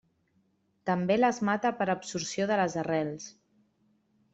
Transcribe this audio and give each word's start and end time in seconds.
També 0.91 1.19
les 1.19 1.41
mata 1.51 1.73
per 1.83 1.89
absorció 1.97 2.51
de 2.55 2.61
les 2.65 2.83
arrels. 2.87 3.33